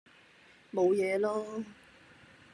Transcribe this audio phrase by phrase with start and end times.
[0.73, 1.63] 冇嘢囉